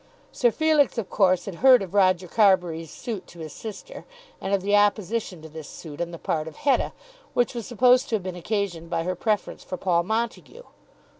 Sir 0.31 0.49
Felix 0.49 0.97
of 0.97 1.11
course 1.11 1.45
had 1.45 1.53
heard 1.61 1.83
of 1.83 1.93
Roger 1.93 2.27
Carbury's 2.27 2.89
suit 2.89 3.27
to 3.27 3.37
his 3.39 3.53
sister, 3.53 4.03
and 4.41 4.51
of 4.51 4.63
the 4.63 4.75
opposition 4.75 5.43
to 5.43 5.47
this 5.49 5.69
suit 5.69 6.01
on 6.01 6.09
the 6.09 6.17
part 6.17 6.47
of 6.47 6.55
Hetta, 6.55 6.91
which 7.35 7.53
was 7.53 7.67
supposed 7.67 8.09
to 8.09 8.15
have 8.15 8.23
been 8.23 8.35
occasioned 8.35 8.89
by 8.89 9.03
her 9.03 9.13
preference 9.13 9.63
for 9.63 9.77
Paul 9.77 10.01
Montague. 10.01 10.63